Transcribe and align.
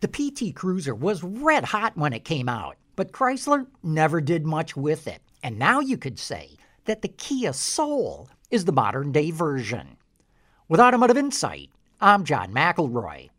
The 0.00 0.06
PT 0.06 0.54
Cruiser 0.54 0.94
was 0.94 1.24
red 1.24 1.64
hot 1.64 1.96
when 1.96 2.12
it 2.12 2.24
came 2.24 2.48
out, 2.48 2.76
but 2.94 3.10
Chrysler 3.10 3.66
never 3.82 4.20
did 4.20 4.46
much 4.46 4.76
with 4.76 5.08
it. 5.08 5.20
And 5.42 5.58
now 5.58 5.80
you 5.80 5.98
could 5.98 6.20
say 6.20 6.56
that 6.84 7.02
the 7.02 7.08
Kia 7.08 7.52
Soul 7.52 8.28
is 8.48 8.64
the 8.64 8.70
modern 8.70 9.10
day 9.10 9.32
version. 9.32 9.96
With 10.68 10.78
Automotive 10.78 11.16
Insight, 11.16 11.70
I'm 12.00 12.22
John 12.22 12.52
McElroy. 12.54 13.30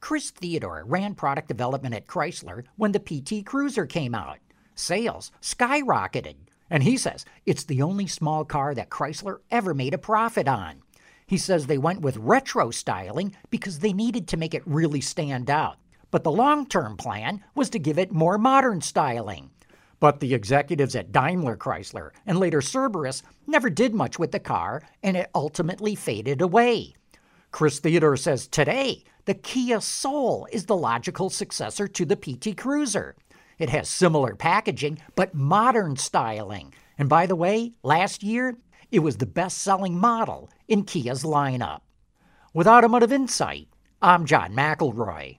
Chris 0.00 0.30
Theodore 0.30 0.82
ran 0.88 1.14
product 1.14 1.46
development 1.46 1.94
at 1.94 2.08
Chrysler 2.08 2.64
when 2.74 2.90
the 2.90 2.98
PT 2.98 3.46
Cruiser 3.46 3.86
came 3.86 4.12
out. 4.12 4.38
Sales 4.74 5.30
skyrocketed, 5.40 6.34
and 6.68 6.82
he 6.82 6.96
says 6.96 7.24
it's 7.46 7.62
the 7.62 7.80
only 7.80 8.08
small 8.08 8.44
car 8.44 8.74
that 8.74 8.90
Chrysler 8.90 9.38
ever 9.52 9.72
made 9.72 9.94
a 9.94 9.98
profit 9.98 10.48
on. 10.48 10.82
He 11.28 11.38
says 11.38 11.68
they 11.68 11.78
went 11.78 12.00
with 12.00 12.16
retro 12.16 12.72
styling 12.72 13.36
because 13.50 13.78
they 13.78 13.92
needed 13.92 14.26
to 14.28 14.36
make 14.36 14.52
it 14.52 14.66
really 14.66 15.00
stand 15.00 15.48
out 15.48 15.76
but 16.12 16.22
the 16.22 16.30
long 16.30 16.66
term 16.66 16.96
plan 16.96 17.42
was 17.56 17.68
to 17.70 17.80
give 17.80 17.98
it 17.98 18.12
more 18.12 18.38
modern 18.38 18.80
styling. 18.80 19.50
But 19.98 20.20
the 20.20 20.34
executives 20.34 20.94
at 20.94 21.10
Daimler 21.10 21.56
Chrysler 21.56 22.10
and 22.26 22.38
later 22.38 22.60
Cerberus 22.60 23.22
never 23.46 23.70
did 23.70 23.94
much 23.94 24.18
with 24.18 24.30
the 24.30 24.38
car, 24.38 24.82
and 25.02 25.16
it 25.16 25.30
ultimately 25.34 25.94
faded 25.94 26.40
away. 26.40 26.94
Chris 27.50 27.80
Theodore 27.80 28.16
says 28.16 28.46
today, 28.46 29.04
the 29.24 29.34
Kia 29.34 29.80
Soul 29.80 30.46
is 30.52 30.66
the 30.66 30.76
logical 30.76 31.30
successor 31.30 31.88
to 31.88 32.04
the 32.04 32.16
PT 32.16 32.56
Cruiser. 32.56 33.16
It 33.58 33.70
has 33.70 33.88
similar 33.88 34.34
packaging, 34.34 34.98
but 35.14 35.34
modern 35.34 35.96
styling. 35.96 36.74
And 36.98 37.08
by 37.08 37.26
the 37.26 37.36
way, 37.36 37.72
last 37.82 38.22
year, 38.22 38.56
it 38.90 38.98
was 38.98 39.16
the 39.16 39.26
best 39.26 39.58
selling 39.58 39.98
model 39.98 40.50
in 40.68 40.84
Kia's 40.84 41.22
lineup. 41.22 41.80
With 42.52 42.66
Automotive 42.66 43.12
Insight, 43.12 43.68
I'm 44.02 44.26
John 44.26 44.52
McElroy. 44.52 45.38